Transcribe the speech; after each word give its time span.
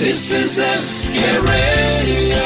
is 0.00 0.52
SK 0.60 1.22
Radio. 1.46 2.44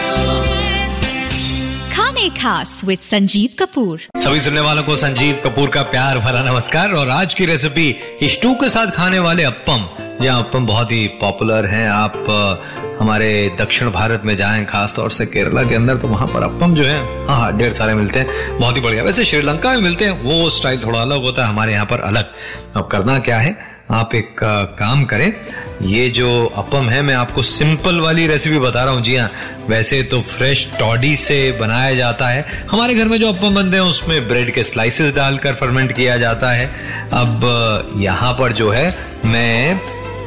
खाने 1.95 2.29
खास 2.29 2.81
with 2.85 2.99
Sanjeev 2.99 3.51
Kapoor. 3.59 4.01
सभी 4.17 4.41
सुनने 4.41 4.61
वालों 4.61 4.83
को 4.83 4.97
संजीव 4.97 5.41
कपूर 5.45 5.69
का 5.69 5.83
प्यार 5.83 6.19
भरा 6.19 6.43
नमस्कार 6.43 6.93
और 6.93 7.09
आज 7.09 7.35
की 7.35 7.45
रेसिपी 7.47 7.95
स्टू 8.23 8.55
के 8.55 8.69
साथ 8.71 8.91
खाने 8.91 9.19
वाले 9.19 9.45
अप्पम। 9.45 10.25
यह 10.25 10.35
अप्पम 10.35 10.67
बहुत 10.67 10.93
ही 10.93 11.07
पॉपुलर 11.21 11.67
हैं। 11.67 11.89
आप 11.89 12.17
हमारे 13.01 13.57
दक्षिण 13.61 13.91
भारत 13.91 14.23
में 14.25 14.37
जाएँ 14.37 14.65
खास 14.65 14.93
तौर 14.97 15.11
से 15.11 15.27
केरला 15.27 15.63
के 15.63 15.75
अंदर 15.75 15.97
तो 15.97 16.09
वहाँ 16.09 16.27
पर 16.27 16.43
अप्पम 16.43 16.75
जो 16.75 16.85
है 16.85 17.27
हाँ 17.27 17.39
हाँ 17.41 17.57
ढेर 17.59 17.75
सारे 17.75 17.95
मिलते 17.95 18.19
हैं। 18.19 18.59
बहुत 18.59 18.77
ही 18.77 18.81
बढ़िया। 18.81 19.03
वैसे 19.03 19.25
श्रीलंका 19.25 19.73
में 19.73 19.81
मिलते 19.81 20.05
हैं 20.05 20.23
वो 20.23 20.51
स्टाइल 20.51 20.83
थोड़ा 20.85 21.01
अलग 21.01 21.23
होता 21.25 21.43
है 21.43 21.49
हमारे 21.49 21.73
यहाँ 21.73 21.87
पर 21.87 22.01
अलग। 22.01 22.35
अब 22.77 22.89
करना 22.93 23.19
क्या 23.19 23.39
है? 23.39 23.74
आप 23.95 24.15
एक 24.15 24.37
काम 24.79 25.05
करें। 25.05 25.33
ये 25.83 26.09
जो 26.09 26.29
अपम 26.57 26.89
है, 26.91 27.01
मैं 27.03 27.15
आपको 27.15 27.43
सिंपल 27.43 28.01
वाली 28.01 28.27
रेसिपी 28.27 28.59
बता 28.59 28.85
रहा 28.85 28.95
हूँ। 28.95 29.03
जी 29.03 29.17
हाँ 29.17 29.31
वैसे 29.69 30.03
तो 30.03 30.21
फ्रेश 30.21 30.69
टॉडी 30.79 31.15
से 31.17 31.37
बनाया 31.53 31.95
जाता 31.95 32.29
है। 32.29 32.45
हमारे 32.71 32.95
घर 32.95 33.09
में 33.09 33.19
जो 33.19 33.33
अपम 33.33 33.55
बनते 33.55 33.77
हैं, 33.77 33.85
उसमें 33.85 34.29
ब्रेड 34.29 34.55
के 34.55 34.65
स्लाइसेस 34.65 35.15
डालकर 35.15 35.55
फर्मेंट 35.55 35.93
किया 35.93 36.17
जाता 36.17 36.51
है। 36.51 36.67
अब 37.13 37.93
यहाँ 37.97 38.33
पर 38.33 38.53
जो 38.53 38.71
है, 38.71 38.95
मैं 39.27 39.79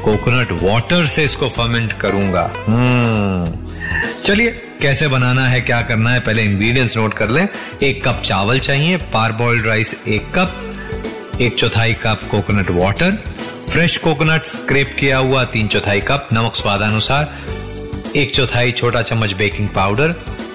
कोकोनट 0.03 0.52
वाटर 0.63 1.05
से 1.05 1.23
इसको 1.25 1.49
फर्मेंट 1.49 1.94
करूँगा। 1.94 2.49
हम्म। 2.67 3.66
चलिए, 4.25 4.52
कैसे 4.81 5.08
बनाना 5.08 5.47
है, 5.47 5.59
क्या 5.61 5.81
करना 5.81 6.09
है, 6.09 6.20
पहले 6.20 6.44
इंग्रेडिएंट्स 6.44 6.97
नोट 6.97 7.13
कर 7.13 7.30
लें। 7.30 7.47
एक 7.84 8.03
कप 8.08 8.22
चावल 8.25 8.59
चाहिए 8.59 8.97
पार 9.13 9.31
बॉइल्ड 9.31 9.66
राइस 9.66 9.95
एक 10.08 10.31
कप 10.36 10.63
एक 11.42 11.55
चौथाई 11.55 11.94
cup 11.94 12.20
coconut 12.31 12.70
water 12.72 13.17
fresh 13.70 13.96
coconut 13.98 14.44
scrape 14.44 14.96
किया 15.00 15.18
हुआ 15.18 15.44
तीन 15.46 15.68
चौथाई 15.68 16.00
कप 16.02 16.28
नमक 16.34 16.56
स्वादानुसार 16.56 18.14
एक 18.16 18.34
चौथाई 18.36 18.72
छोटा 18.72 19.02
चम्मच 19.02 19.34
बेकिंग 19.34 19.68
पाउडर 19.70 20.14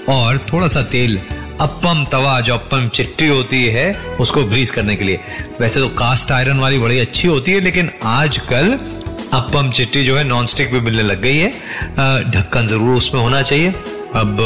और 0.09 0.39
थोड़ा 0.53 0.69
सा 0.69 0.83
तेल। 0.83 1.19
अप्पम 1.61 2.05
तवा 2.13 2.41
जो 2.41 2.55
अप्पम 2.55 2.89
चिट्टी 2.89 3.27
होती 3.29 3.65
है 3.67 3.93
उसको 4.21 4.45
ग्रीस 4.45 4.71
करने 4.71 4.95
के 4.97 5.05
लिए। 5.05 5.21
वैसे 5.61 5.81
तो 5.81 5.89
कास्ट 5.99 6.33
आयरन 6.33 6.59
वाली 6.59 6.79
बड़ी 6.79 6.99
अच्छी 6.99 7.29
होती 7.29 7.53
है 7.53 7.61
लेकिन 7.61 7.91
आजकल 8.05 8.73
अप्पम 9.33 9.71
चिट्टी 9.71 10.05
जो 10.05 10.17
है 10.17 10.25
नॉन 10.25 10.47
स्टिक 10.47 10.73
भी 10.73 10.81
मिलने 10.81 11.03
लग 11.03 11.21
गई 11.23 11.37
है। 11.37 11.51
ढक्कन 12.31 12.67
ज़रूर 12.67 12.97
उसमें 12.97 13.21
होना 13.21 13.43
चाहिए। 13.43 13.71
अब 14.15 14.41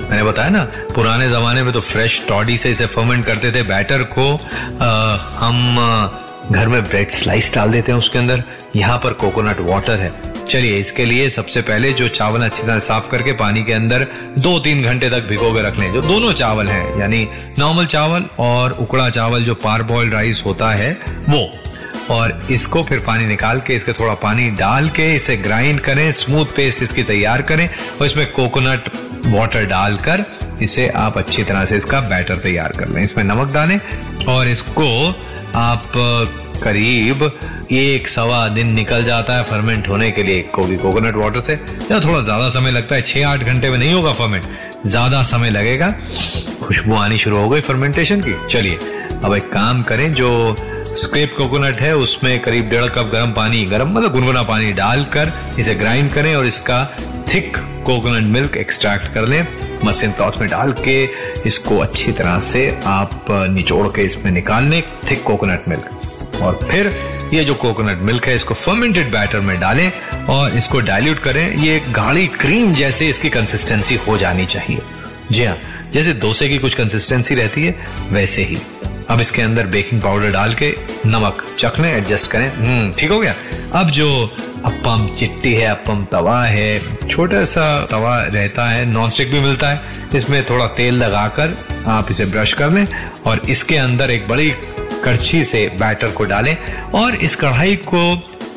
मैंने 0.00 0.22
बताया 0.22 0.50
ना 0.50 0.64
पुराने 0.94 1.28
जमाने 1.30 1.62
में 1.62 1.72
तो 1.72 1.80
फ्रेश 1.82 2.22
टॉडी 2.28 2.56
से 2.56 2.70
इसे 2.70 2.86
फर्मेंट 2.88 3.24
करते 3.24 3.52
थे 3.52 3.62
बैटर 3.62 4.02
को। 4.18 4.28
अ, 4.34 4.90
हम 5.38 6.20
घर 6.52 6.68
में 6.68 6.82
ब्रेड 6.84 7.08
स्लाइस 7.08 7.54
डाल 7.54 7.70
देते 7.70 7.92
हैं 7.92 7.98
उसके 7.98 8.18
अंदर। 8.18 8.42
यहाँ 8.76 8.98
पर 8.98 9.12
कोकोनट 9.12 9.60
वाटर 9.60 9.98
है। 9.98 10.12
चलिए, 10.44 10.78
इसके 10.78 11.04
लिए 11.04 11.28
सबसे 11.30 11.60
पहले 11.62 11.92
जो 11.92 12.08
चावल 12.08 12.42
अच्छी 12.42 12.62
तरह 12.62 12.78
साफ़ 12.78 13.08
करके 13.10 13.32
पानी 13.32 13.60
के 13.60 13.72
अंदर 13.72 14.06
दो 14.38 14.58
तीन 14.58 14.82
घंटे 14.82 15.08
तक 15.10 15.26
भिगो 15.28 15.52
के 15.52 15.62
रख 15.62 15.78
लें। 15.78 15.92
जो 15.92 16.02
दोनों 16.02 16.32
चावल 16.32 16.68
हैं, 16.68 17.00
यानी 17.00 17.26
नॉर्मल 17.58 17.86
चावल 17.86 18.26
और 18.38 18.72
उकड़ा 18.72 19.08
चावल 19.10 19.44
जो 19.44 19.54
पार 19.54 19.82
बॉइल्ड 19.82 20.14
राइस 20.14 20.42
होता 20.46 20.70
है, 20.70 20.92
वो। 21.28 21.50
और 22.10 22.38
इसको 22.50 22.82
फिर 22.82 22.98
पानी 22.98 23.26
निकाल 23.26 23.60
के, 23.60 23.74
इसके 23.74 23.92
थोड़ा 23.92 24.14
पानी 24.14 24.48
डाल 24.50 24.88
के 24.88 25.14
इसे 25.14 25.36
ग्राइंड 25.36 25.80
करें 25.80 26.10
स्मूथ 26.12 26.46
पेस्ट 26.46 26.82
इसकी 26.82 27.02
तैयार 27.02 27.42
करें 27.42 27.68
और 27.68 28.06
इसमें 28.06 28.26
कोकोनट 28.32 28.90
वाटर 29.26 29.64
डालकर 29.64 30.24
इसे 30.62 30.88
आप 30.88 31.16
अच्छी 31.18 31.44
तरह 31.44 31.64
से 31.64 31.76
इसका 31.76 32.00
बैटर 32.00 32.36
तैयार 32.36 32.72
कर 32.78 32.88
लें। 32.88 33.02
इसमें 33.02 33.24
नमक 33.24 33.52
डालें 33.52 33.78
और 34.28 34.48
इसको 34.48 34.84
आप 35.56 35.92
करीब 36.62 37.30
एक 37.72 38.08
सवा 38.08 38.46
दिन 38.48 38.72
निकल 38.74 39.04
जाता 39.04 39.36
है 39.36 39.44
फर्मेंट 39.44 39.88
होने 39.88 40.10
के 40.10 40.22
लिए 40.22 40.42
को 40.54 40.64
भी 40.64 40.76
कोकोनट 40.76 41.16
वाटर 41.16 41.40
से। 41.40 41.52
या 41.90 42.00
थोड़ा 42.00 42.20
ज़्यादा 42.20 42.48
समय 42.50 42.70
लगता 42.70 42.94
है 42.94 43.02
छह 43.02 43.28
आठ 43.28 43.42
घंटे 43.42 43.70
में 43.70 43.78
नहीं 43.78 43.92
होगा 43.94 44.12
फर्मेंट 44.12 44.44
ज़्यादा 44.86 45.22
समय 45.22 45.50
लगेगा। 45.50 45.88
खुशबू 46.62 46.94
आनी 46.96 47.18
शुरू 47.18 47.36
हो 47.36 47.48
गई 47.48 47.60
फर्मेंटेशन 47.60 48.20
की। 48.20 48.34
चलिए, 48.48 48.78
अब 49.24 49.34
एक 49.34 49.48
काम 49.52 49.82
करें, 49.82 50.12
जो 50.14 50.56
स्क्रेप 50.96 51.34
कोकोनट 51.36 51.80
है, 51.80 51.94
उसमें 51.96 52.38
करीब 52.40 52.68
डेढ़ 52.70 52.86
कप 52.88 53.10
गर्म 53.12 53.32
पानी, 53.32 53.64
गर्म 53.66 53.90
मतलब 53.90 54.12
गुनगुना 54.12 54.42
पानी 54.42 54.72
डालकर 54.72 55.32
इसे 55.58 55.74
ग्राइंड 55.74 56.12
करें 56.12 56.34
और 56.36 56.46
इसका 56.46 56.84
थिक 57.28 57.56
कोकोनट 57.86 58.32
मिल्क 58.32 58.56
एक्सट्रैक्ट 58.56 59.12
कर 59.14 59.26
लें। 59.28 59.46
मशीन 59.84 60.12
क्लॉथ 60.12 60.40
में 60.40 60.48
डाल 60.50 60.72
के 60.78 61.04
इसको 61.46 61.78
अच्छी 61.78 62.12
तरह 62.12 62.38
से 62.42 62.68
आप 62.86 63.26
निचोड़ 63.30 63.86
के 63.88 64.02
इसमें 64.02 64.30
निकाल 64.32 64.64
लें 64.64 64.82
थिक 65.10 65.22
कोकोनट 65.22 65.68
मिल्क 65.68 66.40
और 66.42 66.58
फिर 66.70 66.92
ये 67.34 67.44
जो 67.44 67.54
कोकोनट 67.54 67.98
मिल्क 67.98 68.26
है, 68.26 68.34
इसको 68.34 68.54
फर्मेंटेड 68.54 69.10
बैटर 69.12 69.40
में 69.40 69.58
डालें 69.60 69.90
और 70.30 70.56
इसको 70.56 70.80
डाइल्यूट 70.80 71.18
करें। 71.18 71.56
ये 71.56 71.78
गाढ़ी 71.90 72.26
क्रीम 72.30 72.72
जैसे 72.74 73.08
इसकी 73.08 73.30
कंसिस्टेंसी 73.30 73.94
हो 74.06 74.16
जानी 74.18 74.46
चाहिए। 74.46 74.80
जी 75.32 75.44
हाँ 75.44 75.56
जैसे 75.92 76.12
डोसे 76.14 76.48
की 76.48 76.58
कुछ 76.58 76.74
कंसिस्टेंसी 76.74 77.34
रहती 77.34 77.64
है, 77.66 77.74
वैसे 78.10 78.42
ही। 78.44 78.58
अब 79.10 79.20
इसके 79.20 79.42
अंदर 79.42 79.66
बेकिंग 79.66 80.02
पाउडर 80.02 80.30
डाल 80.30 80.54
के 80.54 80.74
नमक 81.06 81.44
चखने 81.58 81.92
एडजस्ट 81.92 82.30
करें। 82.30 82.50
हम्म 82.50 82.92
ठीक 82.92 83.10
हो 83.10 83.18
गया? 83.18 83.34
अब 83.74 83.90
जो 83.90 84.08
अप्पम 84.64 85.08
चिट्टी 85.18 85.54
है, 85.54 85.66
अपम 85.66 86.02
तवा 86.02 86.42
है, 86.44 87.08
छोटा 87.08 87.44
सा 87.44 87.64
तवा 87.90 88.16
रहता 88.24 88.68
है 88.70 88.84
नॉन 88.86 89.10
स्टिक 89.10 89.30
भी 89.30 89.40
मिलता 89.40 89.68
है। 89.68 89.80
इसमें 90.14 90.44
थोड़ा 90.50 90.66
तेल 90.66 90.94
लगाकर 90.94 91.56
आप 91.86 92.10
इसे 92.10 92.24
ब्रश 92.24 92.52
कर 92.52 92.70
लें 92.70 92.86
और 93.26 93.42
इसके 93.48 93.76
अंदर 93.76 94.10
एक 94.10 94.28
बड़ी 94.28 94.50
कड़छी 95.04 95.44
से 95.44 95.66
बैटर 95.80 96.10
को 96.10 96.24
डालें 96.24 96.56
और 96.94 97.14
इस 97.14 97.36
कढ़ाई 97.36 97.76
को 97.88 98.02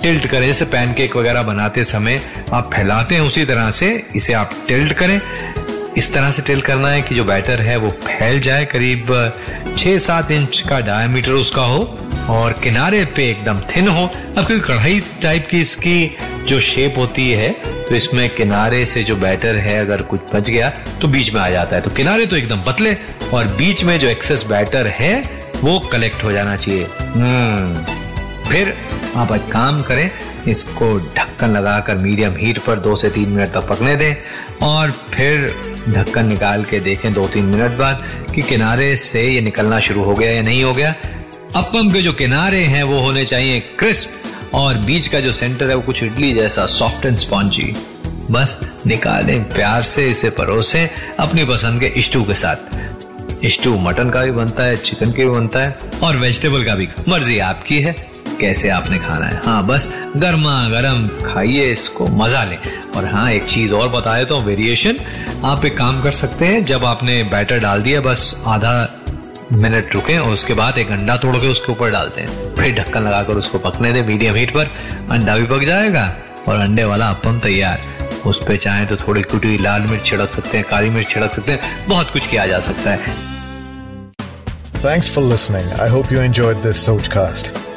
टिल्ट 0.02 0.28
करें। 0.28 0.46
जैसे 0.48 0.66
पैनकेक 0.66 1.16
वगैरह 1.16 1.42
बनाते 1.44 1.84
समय 1.84 2.22
आप 2.54 2.74
फैलाते 2.74 3.16
हैं, 3.16 3.22
उसी 3.22 3.46
तरह 3.46 3.70
से 3.70 4.08
इसे 4.16 4.34
आप 4.34 4.52
टिल्ट 4.68 4.94
करें। 4.94 5.20
इस 5.98 6.12
तरह 6.14 6.32
से 6.32 6.42
टिल्ट 6.42 6.66
करना 6.66 6.90
है 6.90 7.02
कि 7.02 7.16
जो 7.16 7.24
बैटर 7.24 7.62
है 7.62 7.78
वो 7.78 7.90
फैल 8.04 8.40
जाए 8.40 8.66
करीब 8.66 9.08
छह 9.78 9.98
सात 9.98 10.32
इंच 10.32 10.62
का 10.70 10.80
डायमीटर 10.80 11.32
उसका 11.32 11.62
हो 11.62 11.80
और 12.30 12.54
किनारे 12.64 13.04
पे 13.16 13.30
एकदम 13.30 13.60
थिन 13.70 13.88
हो। 13.88 14.06
अब 14.06 14.46
क्योंकि 14.46 14.68
कढ़ाई 14.68 15.00
टाइप 15.22 15.48
की 15.52 15.62
इसकी 15.62 16.18
जो 16.48 16.60
शेप 16.62 16.98
होती 16.98 17.30
है 17.32 17.50
तो 17.64 17.96
इसमें 17.96 18.30
किनारे 18.30 18.86
से 18.86 19.04
जो 19.04 19.16
बैटर 19.16 19.56
है 19.56 19.80
अगर 19.80 20.02
कुछ 20.04 20.36
बच 20.36 20.50
गया 20.50 20.70
तो 21.02 21.08
बीच 21.08 21.34
में 21.34 21.42
आ 21.42 21.50
जाता 21.50 21.76
है। 21.76 21.82
तो 21.82 21.90
किनारे 21.90 22.26
तो 22.26 22.36
एकदम 22.36 22.62
पतले 22.62 22.96
और 23.34 23.48
बीच 23.56 23.84
में 23.84 23.98
जो 24.00 24.08
एक्सेस 24.08 24.46
बैटर 24.46 24.88
है, 24.96 25.14
वो 25.56 25.80
कलेक्ट 25.92 26.24
हो 26.24 26.32
जाना 26.32 26.56
चाहिए। 26.56 26.88
हम्म 27.00 27.84
फिर 28.50 28.74
आप 29.16 29.32
एक 29.32 29.52
काम 29.52 29.82
करें 29.82 30.10
इसको 30.48 30.98
ढक्कन 31.00 31.50
लगाकर 31.50 31.96
मीडियम 31.96 32.36
हीट 32.38 32.60
पर 32.60 32.76
दो 32.76 32.96
से 32.96 33.10
तीन 33.10 33.30
मिनट 33.30 33.52
तक 33.52 33.68
पकने 33.68 33.96
दें 33.96 34.16
और 34.68 34.92
फिर 34.92 35.54
ढक्कन 35.90 36.26
निकाल 36.26 36.64
के 36.64 36.80
देखें 36.80 37.14
दो 37.14 37.28
तीन 37.28 37.46
मिनट 37.46 37.72
बाद 37.72 38.04
कि 38.36 38.42
किनारे 38.42 38.96
से 38.96 39.28
ये 39.28 39.42
निकलना 39.42 39.80
शुरू 39.80 40.04
हो 40.04 40.14
गया 40.14 40.32
या 40.32 40.42
नहीं 40.42 40.64
हो 40.64 40.74
गया। 40.74 40.96
अपम 41.56 41.92
के 41.92 42.02
जो 42.02 42.14
किनारे 42.14 42.60
हैं 42.60 42.84
वो 42.84 43.00
होने 43.00 43.26
चाहिए 43.26 43.60
क्रिस्प 43.60 44.56
और 44.56 44.78
बीच 44.78 45.08
का 45.08 45.20
जो 45.20 45.32
सेंटर 45.32 45.70
है 45.70 45.76
वो 45.76 45.82
कुछ 45.82 46.04
इडली 46.04 46.34
जैसा 46.34 46.66
सॉफ्ट 46.66 47.06
एंड 47.06 47.18
स्पॉन्जी। 47.18 47.76
बस 48.32 48.60
निकालें 48.88 49.44
प्यार 49.44 49.82
से 49.84 50.08
इसे 50.08 50.30
परोसें 50.30 50.90
अपनी 51.20 51.44
पसंद 51.46 51.82
के 51.82 52.02
स्टू 52.02 52.24
के 52.24 52.34
साथ। 52.34 52.56
स्टू 53.46 53.78
मटन 53.80 54.10
का 54.10 54.22
भी 54.22 54.32
बनता 54.32 54.64
है, 54.64 54.78
चिकन 54.78 55.12
के 55.12 55.26
भी 55.26 55.32
बनता 55.32 55.60
है 55.60 55.80
और 56.04 56.18
वेजिटेबल 56.18 56.64
का 56.64 56.76
भी। 56.76 56.88
मर्ज़ी 57.10 57.40
आपकी 57.40 57.80
है। 57.80 57.96
कैसे 58.40 58.70
आपने 58.70 58.98
खाना 58.98 59.26
है? 59.26 59.42
हाँ 59.46 59.66
बस 59.68 59.90
गर्मा 60.18 60.68
गर्म 60.70 61.08
खाइए 61.08 61.72
इसको, 61.72 62.08
मज़ा 62.08 62.44
लें। 62.44 62.58
और 62.96 63.06
हाँ 63.06 63.32
एक 63.32 63.44
चीज़ 63.44 63.74
और 63.74 63.90
बता 63.90 64.18
देता 64.18 64.36
हूँ 64.36 64.44
वेरिएशन 64.46 64.98
आप 65.46 65.66
एक 65.66 65.78
काम 65.78 66.02
कर 66.04 66.12
सकते 66.12 66.46
हैं, 66.46 66.66
जब 66.66 66.86
आपने 66.86 67.24
बैटर 67.24 67.60
डाल 67.60 67.82
दिया, 67.82 68.02
बस 68.02 68.42
आधा 68.46 68.90
मिनट 69.52 69.94
रुके 69.94 70.18
और 70.18 70.30
उसके 70.30 70.54
बाद 70.54 70.78
एक 70.78 70.92
अंडा 70.92 71.18
तोड़ 71.18 71.36
के 71.36 71.48
उसके 71.48 71.72
ऊपर 71.72 71.92
डालते 71.92 72.22
हैं। 72.22 72.56
फिर 72.56 72.74
ढक्कन 72.76 73.02
लगाकर 73.02 73.34
उसको 73.34 73.60
पकने 73.60 73.94
दें 73.94 74.04
मीडियम 74.04 74.36
हीट 74.36 74.54
पर। 74.54 74.68
अंडा 75.12 75.38
भी 75.38 75.46
पक 75.46 75.64
जाएगा 75.64 76.14
और 76.48 76.60
अंडे 76.60 76.84
वाला 76.84 77.10
अपम 77.10 77.40
तैयार। 77.40 77.82
उस 78.26 78.44
पर 78.48 78.56
चाहे 78.56 78.86
तो 78.86 78.96
थोड़ी 78.96 79.22
कुटी 79.22 79.58
लाल 79.58 79.82
मिर्च 79.82 80.06
छिड़क 80.06 80.30
सकते 80.30 80.58
हैं, 80.58 80.66
काली 80.70 80.90
मिर्च 80.90 81.10
छिड़क 81.10 81.34
सकते 81.36 81.52
हैं, 81.52 81.60
बहुत 81.88 82.12
कुछ 82.12 82.28
किया 82.28 82.46
जा 82.48 82.60
सकता 82.60 82.92
है। 82.92 83.16
Thanks 84.84 85.08
for 85.08 85.24
listening. 85.24 85.72
I 85.80 85.88
hope 85.88 86.12
you 86.12 86.20
enjoyed. 86.20 87.77